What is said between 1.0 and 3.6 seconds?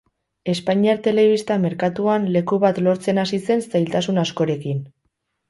telebista merkatuan leku bat lortzen hasi